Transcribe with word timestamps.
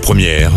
Première, 0.00 0.52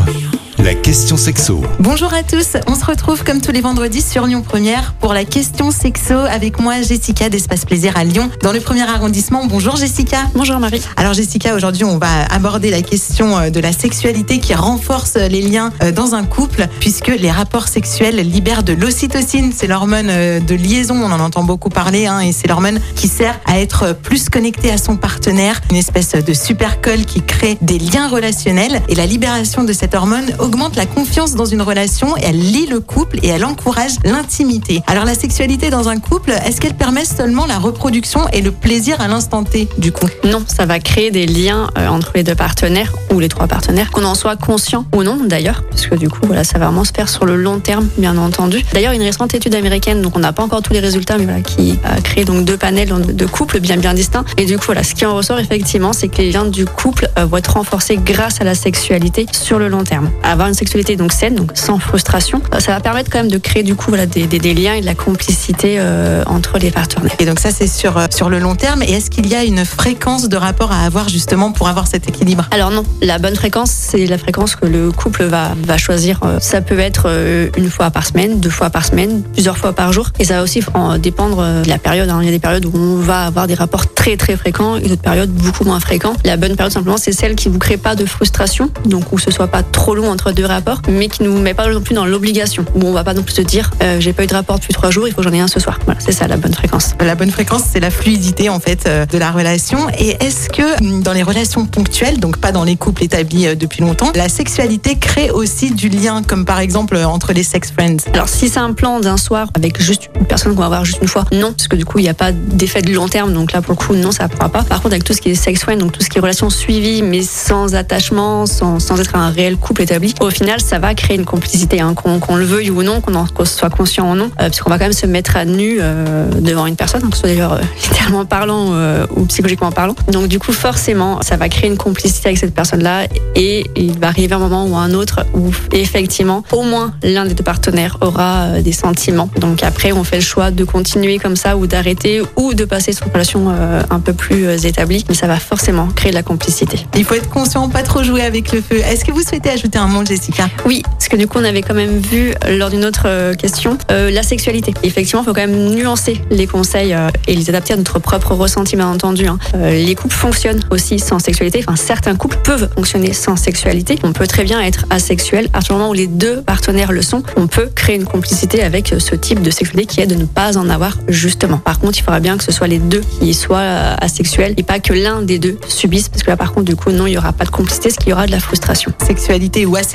la 0.60 0.74
question 0.74 1.18
sexo. 1.18 1.62
Bonjour 1.80 2.14
à 2.14 2.24
tous, 2.24 2.58
on 2.68 2.76
se 2.76 2.86
retrouve 2.86 3.24
comme 3.24 3.42
tous 3.42 3.52
les 3.52 3.62
vendredis 3.62 4.02
sur 4.02 4.26
Lyon 4.26 4.42
Première 4.42 4.94
pour 4.94 5.14
la 5.14 5.26
question 5.26 5.70
sexo 5.72 6.14
avec 6.14 6.60
moi 6.60 6.82
Jessica 6.82 7.30
d'Espace 7.30 7.66
Plaisir 7.66 7.98
à 7.98 8.04
Lyon 8.04 8.30
dans 8.42 8.54
le 8.54 8.60
premier 8.60 8.84
arrondissement. 8.84 9.46
Bonjour 9.48 9.76
Jessica. 9.76 10.24
Bonjour 10.34 10.60
Marie. 10.60 10.82
Alors 10.96 11.14
Jessica, 11.14 11.56
aujourd'hui 11.56 11.84
on 11.84 11.98
va 11.98 12.26
aborder 12.30 12.72
la 12.72 12.82
question 12.82 13.38
euh, 13.38 13.50
de 13.50 13.60
la 13.60 13.74
sexualité 13.74 14.40
qui 14.40 14.54
renforce 14.54 15.16
les 15.16 15.42
liens 15.42 15.72
euh, 15.84 15.92
dans 15.92 16.16
un 16.16 16.24
couple 16.24 16.68
puisque 16.80 17.08
les 17.08 17.32
rapports 17.32 17.68
sexuels 17.68 18.18
libèrent 18.18 18.64
de 18.64 18.74
l'ocytocine, 18.74 19.52
c'est 19.54 19.68
l'hormone 19.68 20.08
euh, 20.10 20.40
de 20.40 20.56
liaison, 20.56 20.96
on 20.96 21.12
en 21.12 21.20
entend 21.20 21.44
beaucoup 21.44 21.70
parler 21.70 22.06
hein, 22.06 22.22
et 22.22 22.32
c'est 22.32 22.48
l'hormone 22.48 22.80
qui 22.96 23.08
sert 23.08 23.40
à 23.46 23.60
être 23.60 23.94
plus 23.94 24.30
connecté 24.30 24.72
à 24.72 24.78
son 24.78 24.96
partenaire, 24.96 25.60
une 25.70 25.78
espèce 25.78 26.12
de 26.12 26.34
super 26.34 26.82
colle 26.82 27.06
qui 27.06 27.22
crée 27.22 27.58
des 27.62 27.78
liens 27.78 28.08
relationnels 28.08 28.82
et 28.88 28.96
la 28.96 29.06
libération 29.06 29.64
de 29.64 29.74
cette 29.74 29.96
hormone 29.96 30.34
augmente 30.46 30.76
la 30.76 30.86
confiance 30.86 31.34
dans 31.34 31.46
une 31.46 31.64
relation 31.64 32.16
elle 32.18 32.38
lie 32.38 32.68
le 32.68 32.80
couple 32.80 33.20
et 33.24 33.30
elle 33.30 33.44
encourage 33.44 33.94
l'intimité. 34.04 34.84
Alors 34.86 35.04
la 35.04 35.16
sexualité 35.16 35.72
dans 35.72 35.90
un 35.90 35.98
couple, 35.98 36.32
est-ce 36.46 36.62
qu'elle 36.62 36.76
permet 36.76 37.04
seulement 37.04 37.48
la 37.48 37.58
reproduction 37.58 38.28
et 38.30 38.42
le 38.42 38.52
plaisir 38.52 39.02
à 39.02 39.08
l'instant 39.08 39.44
T 39.44 39.68
du 39.80 39.92
coup? 39.92 40.08
Non, 40.24 40.44
ça 40.46 40.68
va 40.68 40.80
créer 40.80 41.10
des 41.10 41.26
liens 41.26 41.70
euh, 41.78 41.88
entre 41.88 42.12
les 42.14 42.24
deux 42.24 42.36
partenaires 42.36 42.94
ou 43.12 43.20
les 43.20 43.28
trois 43.28 43.48
partenaires, 43.48 43.90
qu'on 43.90 44.06
en 44.06 44.14
soit 44.14 44.36
conscient 44.36 44.86
ou 44.96 45.02
non 45.02 45.18
d'ailleurs, 45.26 45.64
parce 45.70 45.88
que 45.88 45.96
du 45.96 46.10
coup 46.10 46.20
voilà, 46.24 46.44
ça 46.44 46.60
va 46.60 46.66
vraiment 46.68 46.84
se 46.84 46.92
faire 46.92 47.10
sur 47.10 47.26
le 47.26 47.36
long 47.36 47.60
terme, 47.60 47.88
bien 47.98 48.18
entendu. 48.18 48.64
D'ailleurs, 48.74 48.94
une 48.94 49.02
récente 49.02 49.34
étude 49.34 49.56
américaine, 49.56 50.02
donc 50.02 50.16
on 50.16 50.20
n'a 50.20 50.34
pas 50.34 50.44
encore 50.44 50.62
tous 50.62 50.74
les 50.74 50.80
résultats, 50.80 51.18
mais 51.18 51.26
voilà, 51.26 51.42
qui 51.42 51.80
a 51.84 52.00
créé 52.02 52.24
donc 52.24 52.46
deux 52.46 52.58
panels 52.58 52.90
de 52.90 53.26
couples 53.26 53.60
bien 53.60 53.78
bien 53.78 53.96
distincts. 53.96 54.26
Et 54.38 54.46
du 54.46 54.58
coup 54.58 54.66
voilà, 54.68 54.84
ce 54.84 54.94
qui 54.94 55.06
en 55.08 55.16
ressort 55.16 55.40
effectivement, 55.40 55.92
c'est 55.92 56.08
que 56.08 56.18
les 56.18 56.32
liens 56.32 56.46
du 56.46 56.66
couple 56.66 57.10
euh, 57.18 57.26
vont 57.26 57.38
être 57.38 57.54
renforcés 57.54 57.98
grâce 57.98 58.42
à 58.42 58.44
la 58.44 58.54
sexualité 58.54 59.26
sur 59.32 59.58
le 59.58 59.70
long 59.70 59.84
terme. 59.84 60.12
Avoir 60.36 60.50
une 60.50 60.54
sexualité 60.54 60.98
donc 60.98 61.14
saine, 61.14 61.36
donc 61.36 61.52
sans 61.54 61.80
frustration, 61.80 62.42
euh, 62.54 62.60
ça 62.60 62.74
va 62.74 62.82
permettre 62.82 63.10
quand 63.10 63.20
même 63.20 63.32
de 63.32 63.38
créer 63.38 63.64
du 63.64 63.74
coup 63.74 63.86
voilà 63.88 64.06
des, 64.06 64.28
des, 64.28 64.38
des 64.38 64.54
liens 64.54 64.74
et 64.74 64.82
de 64.82 64.86
la 64.86 64.94
complicité 64.94 65.78
euh, 65.80 66.26
entre 66.26 66.58
les 66.58 66.72
partenaires. 66.72 67.14
Et 67.20 67.26
donc 67.26 67.40
ça 67.40 67.52
c'est 67.52 67.68
sur 67.68 67.98
euh, 67.98 68.08
sur 68.14 68.30
le 68.30 68.40
long 68.40 68.56
terme. 68.56 68.84
Et 68.84 68.92
est-ce 68.92 69.10
qu'il 69.10 69.28
y 69.28 69.36
a 69.36 69.46
une 69.46 69.64
fréquence 69.64 70.28
de 70.28 70.36
rapport 70.36 70.74
à 70.74 70.84
avoir 70.84 71.08
justement 71.08 71.54
pour 71.54 71.70
avoir 71.70 71.88
cet 71.88 72.10
équilibre? 72.10 72.50
Alors 72.52 72.70
non, 72.70 72.84
la 73.02 73.18
bonne 73.18 73.38
fréquence 73.38 73.72
c'est 73.72 74.06
la 74.08 74.18
fréquence 74.18 74.58
que 74.58 74.66
le 74.66 74.92
couple 74.92 75.24
va 75.24 75.54
va 75.64 75.78
choisir. 75.78 76.20
Ça 76.42 76.60
peut 76.60 76.80
être 76.80 77.08
une 77.56 77.70
fois 77.70 77.90
par 77.90 78.06
semaine, 78.06 78.42
deux 78.42 78.50
fois 78.50 78.70
par 78.70 78.84
semaine, 78.84 79.24
plusieurs 79.32 79.58
fois 79.58 79.72
par 79.72 79.94
jour. 79.94 80.10
Et 80.20 80.26
ça 80.26 80.36
va 80.36 80.44
aussi 80.44 80.62
en 80.74 80.98
dépendre 80.98 81.38
de 81.64 81.70
la 81.70 81.78
période. 81.78 82.10
hein. 82.10 82.20
Il 82.22 82.26
y 82.26 82.30
a 82.30 82.32
des 82.32 82.40
périodes 82.40 82.66
où 82.66 82.72
on 82.76 82.98
va 82.98 83.26
avoir 83.26 83.48
des 83.48 83.54
rapports 83.56 83.94
très 83.94 84.18
très 84.18 84.36
fréquents 84.36 84.76
et 84.76 84.90
d'autres 84.90 85.02
périodes 85.02 85.32
beaucoup 85.32 85.64
moins 85.64 85.80
fréquents. 85.80 86.16
La 86.26 86.36
bonne 86.36 86.58
période 86.58 86.74
simplement 86.74 86.98
c'est 86.98 87.14
celle 87.14 87.36
qui 87.36 87.48
vous 87.48 87.58
crée 87.60 87.78
pas 87.78 87.96
de 87.96 88.06
frustration, 88.06 88.70
donc 88.84 89.14
où 89.14 89.18
ce 89.18 89.32
soit 89.32 89.48
pas 89.48 89.64
trop 89.64 89.96
long 89.96 90.12
entre 90.12 90.25
deux 90.32 90.46
rapports, 90.46 90.82
mais 90.90 91.08
qui 91.08 91.24
nous 91.24 91.38
met 91.38 91.54
pas 91.54 91.68
non 91.68 91.82
plus 91.82 91.96
dans 91.96 92.06
l'obligation. 92.06 92.66
Où 92.76 92.86
on 92.86 92.94
va 92.94 93.04
pas 93.04 93.14
non 93.14 93.24
plus 93.24 93.36
se 93.36 93.42
dire 93.42 93.72
euh, 93.82 94.00
j'ai 94.00 94.14
pas 94.14 94.24
eu 94.24 94.28
de 94.28 94.34
rapport 94.34 94.58
depuis 94.58 94.74
trois 94.74 94.92
jours, 94.92 95.08
il 95.08 95.12
faut 95.12 95.22
que 95.22 95.24
j'en 95.24 95.34
ai 95.34 95.40
un 95.40 95.48
ce 95.48 95.60
soir. 95.60 95.80
Voilà, 95.86 96.00
c'est 96.00 96.12
ça 96.12 96.28
la 96.28 96.38
bonne 96.38 96.54
fréquence. 96.54 96.94
La 97.00 97.16
bonne 97.16 97.32
fréquence, 97.32 97.64
c'est 97.72 97.80
la 97.80 97.92
fluidité 97.92 98.50
en 98.50 98.60
fait 98.60 98.86
euh, 98.88 99.06
de 99.06 99.18
la 99.18 99.32
relation. 99.32 99.90
Et 99.98 100.18
est-ce 100.24 100.50
que 100.50 100.82
hum, 100.82 101.02
dans 101.02 101.14
les 101.14 101.24
relations 101.24 101.66
ponctuelles, 101.66 102.20
donc 102.20 102.38
pas 102.38 102.52
dans 102.52 102.64
les 102.64 102.76
couples 102.76 103.04
établis 103.04 103.48
euh, 103.48 103.56
depuis 103.56 103.82
longtemps, 103.82 104.12
la 104.16 104.30
sexualité 104.30 104.98
crée 104.98 105.30
aussi 105.32 105.72
du 105.72 105.90
lien, 105.90 106.24
comme 106.24 106.46
par 106.46 106.60
exemple 106.60 106.96
euh, 106.96 107.06
entre 107.06 107.34
les 107.34 107.44
sex 107.44 107.72
friends? 107.72 107.98
Alors 108.14 108.30
si 108.30 108.50
c'est 108.50 108.60
un 108.60 108.74
plan 108.74 109.00
d'un 109.00 109.18
soir 109.18 109.50
avec 109.54 109.82
juste 109.82 110.10
une 110.20 110.26
personne 110.26 110.56
qu'on 110.56 110.62
va 110.62 110.68
voir 110.68 110.86
juste 110.86 111.00
une 111.02 111.08
fois, 111.08 111.26
non, 111.32 111.54
parce 111.54 111.68
que 111.68 111.76
du 111.76 111.86
coup 111.86 112.00
il 112.00 112.04
n'y 112.04 112.10
a 112.10 112.14
pas 112.14 112.32
d'effet 112.32 112.82
de 112.82 112.92
long 112.94 113.08
terme, 113.08 113.34
donc 113.34 113.52
là 113.52 113.62
pour 113.62 113.74
le 113.74 113.78
coup 113.78 113.96
non 113.96 114.12
ça 114.12 114.24
ne 114.26 114.30
pourra 114.30 114.50
pas. 114.50 114.64
Par 114.64 114.82
contre 114.82 114.94
avec 114.94 115.04
tout 115.04 115.14
ce 115.14 115.22
qui 115.22 115.30
est 115.30 115.36
sex 115.36 115.62
friend, 115.62 115.80
donc 115.80 115.92
tout 115.92 116.02
ce 116.02 116.10
qui 116.10 116.18
est 116.18 116.22
relation 116.22 116.50
suivie 116.50 117.02
mais 117.02 117.22
sans 117.22 117.76
attachement, 117.76 118.46
sans, 118.46 118.80
sans 118.80 119.00
être 119.00 119.16
un 119.16 119.30
réel 119.30 119.58
couple 119.58 119.84
établi, 119.84 120.14
au 120.20 120.30
final 120.30 120.60
ça 120.60 120.80
va 120.80 120.94
créer 120.96 121.18
une 121.18 121.26
complicité, 121.26 121.82
hein, 121.82 121.94
qu'on 121.94 122.36
le 122.36 122.46
veuille 122.46 122.70
ou 122.70 122.84
non, 122.84 123.02
qu'on 123.02 123.16
en 123.16 123.26
soit 123.46 123.70
conscient 123.70 124.12
ou 124.12 124.16
non, 124.16 124.32
euh, 124.42 124.48
puisqu'on 124.48 124.70
va 124.70 124.78
quand 124.78 124.86
même 124.86 124.94
se 124.94 125.06
mettre 125.06 125.38
à 125.38 125.46
nu 125.46 125.78
euh, 125.80 126.28
devant 126.40 126.66
une 126.66 126.76
personne, 126.76 127.02
que 127.10 127.16
ce 127.16 127.22
soit 127.22 127.30
d'ailleurs 127.30 127.54
euh, 127.54 127.62
littéralement 127.84 128.26
parlant 128.26 128.70
euh, 128.72 129.06
ou 129.16 129.26
psychologiquement 129.26 129.72
parlant. 129.72 129.96
Donc 130.12 130.28
du 130.28 130.40
coup 130.40 130.54
forcément 130.54 131.20
ça 131.22 131.38
va 131.38 131.50
créer 131.50 131.70
une 131.70 131.78
complicité 131.78 132.30
avec 132.30 132.38
cette 132.38 132.54
personne-là 132.54 133.08
et 133.36 133.66
il 133.76 134.00
va 134.00 134.08
arriver 134.08 134.34
un 134.36 134.40
moment 134.40 134.66
ou 134.66 134.76
un 134.76 134.94
autre 134.94 135.26
où 135.34 135.52
effectivement 135.72 136.44
au 136.52 136.64
moins 136.64 136.94
l'un 137.04 137.26
des 137.26 137.34
deux 137.34 137.44
partenaires 137.44 137.98
aura 138.02 138.62
des 138.62 138.72
sentiments. 138.72 139.30
Donc 139.40 139.64
après 139.64 139.92
on 139.92 140.04
fait 140.04 140.18
le 140.18 140.22
choix 140.22 140.52
de 140.52 140.64
continuer 140.64 141.18
comme 141.18 141.36
ça 141.36 141.58
ou 141.58 141.68
d'arrêter 141.68 142.22
ou 142.36 142.54
de 142.54 142.66
passer 142.66 142.94
sur 142.94 143.06
une 143.08 143.14
relation 143.14 143.54
un 143.90 144.00
peu 144.00 144.14
plus 144.14 144.66
établie, 144.66 145.04
mais 145.08 145.16
ça 145.16 145.28
va 145.28 145.38
forcément 145.40 145.88
créer 145.96 146.12
de 146.12 146.16
la 146.16 146.24
complicité. 146.24 146.86
Il 146.96 147.04
faut 147.04 147.16
être 147.16 147.30
conscient, 147.30 147.70
pas 147.70 147.84
trop 147.84 148.04
jouer 148.04 148.22
avec 148.22 148.52
le 148.52 148.62
feu. 148.62 148.78
Est-ce 148.78 149.06
que 149.06 149.12
vous 149.12 149.22
souhaitez 149.22 149.50
ajouter 149.50 149.78
un 149.78 149.88
mot, 149.88 150.04
Jessica 150.06 150.48
Oui, 150.66 150.82
parce 150.84 151.08
que 151.08 151.16
du 151.16 151.28
coup 151.28 151.38
on 151.40 151.44
avait 151.44 151.62
quand 151.62 151.74
même 151.74 152.00
vu 152.00 152.34
lors 152.50 152.70
d'une 152.70 152.86
autre 152.86 153.04
euh, 153.06 153.34
question 153.34 153.78
euh, 153.92 154.10
la 154.12 154.24
sexualité. 154.24 154.74
Effectivement, 154.84 155.22
il 155.22 155.26
faut 155.26 155.34
quand 155.34 155.48
même 155.48 155.70
nuancer 155.70 156.22
les 156.30 156.48
conseils 156.48 156.94
euh, 156.94 157.10
et 157.28 157.36
les 157.36 157.50
adapter 157.50 157.74
à 157.74 157.78
notre 157.78 158.00
propre 158.00 158.34
ressenti, 158.34 158.76
bien 158.76 158.88
entendu. 158.88 159.28
hein. 159.28 159.38
Euh, 159.56 159.72
les 159.72 159.96
couples 159.96 160.14
fonctionnent 160.16 160.62
aussi 160.72 161.00
sans 161.00 161.20
sexualité. 161.20 161.64
Enfin, 161.68 161.76
certains 161.76 162.16
couples 162.16 162.38
peuvent 162.44 162.70
fonctionner 162.76 163.14
sans 163.14 163.36
sexualité. 163.36 163.98
On 164.04 164.14
peut 164.14 164.28
très 164.28 164.44
bien 164.44 164.62
être 164.62 164.86
asexuel. 164.90 165.46
À 165.48 165.50
partir 165.50 165.76
du 165.76 165.80
moment 165.80 165.90
où 165.92 165.94
les 165.94 166.08
deux 166.08 166.42
partenaires 166.42 166.92
le 166.92 167.02
sont, 167.02 167.24
on 167.38 167.48
peut 167.48 167.70
créer 167.74 167.96
une 167.96 168.06
complicité 168.06 168.62
avec 168.64 168.94
euh, 168.94 169.00
ce 169.00 169.16
type 169.16 169.42
de 169.42 169.50
sexualité 169.50 169.86
qui 169.96 170.02
est 170.02 170.08
de 170.08 170.16
ne 170.16 170.26
pas 170.26 170.58
en 170.58 170.70
avoir 170.70 170.98
justement. 171.08 171.58
Par 171.58 171.80
contre, 171.80 171.98
il 171.98 172.02
faudra 172.02 172.20
bien 172.20 172.38
que 172.38 172.44
ce 172.44 172.52
soit 172.52 172.68
les 172.68 172.80
deux 172.80 173.02
qui 173.20 173.34
soient 173.34 173.58
euh, 173.60 173.96
asexuels 174.02 174.54
et 174.58 174.64
pas 174.64 174.80
que 174.80 174.94
l'un 174.94 175.22
des 175.22 175.40
deux 175.40 175.58
subisse, 175.68 176.10
parce 176.10 176.24
que 176.24 176.30
là, 176.30 176.38
par 176.38 176.54
contre, 176.54 176.66
du 176.66 176.76
coup, 176.76 176.92
non, 176.92 177.08
il 177.08 177.14
y 177.14 177.18
aura 177.18 177.34
pas 177.34 177.46
de 177.46 177.50
complicité, 177.50 177.90
ce 177.90 177.98
qu'il 177.98 178.10
y 178.10 178.14
aura 178.14 178.26
de 178.26 178.32
la 178.32 178.40
frustration. 178.40 178.92
Sexualité 179.06 179.66
ou 179.66 179.76
asexualité, 179.76 179.95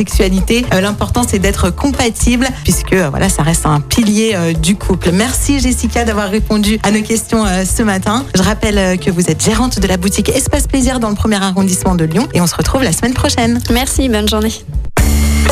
euh, 0.73 0.81
l'important 0.81 1.25
c'est 1.29 1.39
d'être 1.39 1.71
compatible 1.71 2.49
puisque 2.65 2.93
euh, 2.93 3.11
voilà, 3.11 3.29
ça 3.29 3.43
reste 3.43 3.67
un 3.67 3.81
pilier 3.81 4.33
euh, 4.35 4.53
du 4.53 4.77
couple. 4.77 5.11
Merci 5.13 5.61
Jessica 5.61 6.05
d'avoir 6.05 6.31
répondu 6.31 6.79
à 6.83 6.91
nos 6.91 7.03
questions 7.03 7.45
euh, 7.47 7.65
ce 7.65 7.83
matin. 7.83 8.25
Je 8.35 8.43
rappelle 8.43 8.79
euh, 8.79 8.97
que 8.97 9.11
vous 9.11 9.29
êtes 9.31 9.43
gérante 9.43 9.79
de 9.79 9.87
la 9.87 9.97
boutique 9.97 10.29
Espace 10.29 10.67
Plaisir 10.67 11.01
dans 11.01 11.11
le 11.11 11.15
premier 11.15 11.43
arrondissement 11.43 11.95
de 11.95 12.05
Lyon 12.05 12.29
et 12.35 12.41
on 12.41 12.47
se 12.47 12.55
retrouve 12.55 12.83
la 12.83 12.93
semaine 12.93 13.15
prochaine. 13.15 13.61
Merci, 13.71 14.09
bonne 14.09 14.29
journée. 14.29 14.53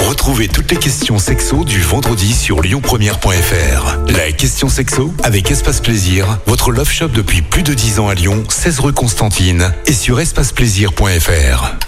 Retrouvez 0.07 0.49
toutes 0.49 0.71
les 0.71 0.77
questions 0.77 1.19
sexo 1.19 1.65
du 1.65 1.81
vendredi 1.81 2.33
sur 2.33 2.63
lyonpremière.fr. 2.63 3.99
La 4.09 4.33
question 4.33 4.69
sexo 4.69 5.13
avec 5.23 5.51
Espace 5.51 5.81
Plaisir, 5.81 6.39
votre 6.47 6.71
love 6.71 6.91
shop 6.91 7.09
depuis 7.09 7.43
plus 7.43 7.63
de 7.63 7.75
10 7.75 7.99
ans 7.99 8.09
à 8.09 8.15
Lyon, 8.15 8.45
16 8.49 8.81
rue 8.81 8.93
Constantine 8.93 9.73
et 9.87 9.93
sur 9.93 10.21
espaceplaisir.fr. 10.21 11.88